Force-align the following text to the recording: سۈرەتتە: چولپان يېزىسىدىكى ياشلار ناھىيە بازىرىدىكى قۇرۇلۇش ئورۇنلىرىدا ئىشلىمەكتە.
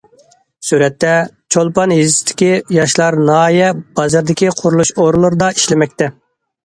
سۈرەتتە: 0.67 1.11
چولپان 1.55 1.93
يېزىسىدىكى 1.95 2.49
ياشلار 2.77 3.19
ناھىيە 3.29 3.69
بازىرىدىكى 4.01 4.51
قۇرۇلۇش 4.63 4.93
ئورۇنلىرىدا 4.97 5.55
ئىشلىمەكتە. 5.59 6.09